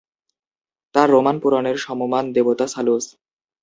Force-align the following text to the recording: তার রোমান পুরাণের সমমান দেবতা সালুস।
তার 0.95 1.07
রোমান 1.09 1.35
পুরাণের 1.39 1.77
সমমান 1.77 2.25
দেবতা 2.33 2.65
সালুস। 2.67 3.05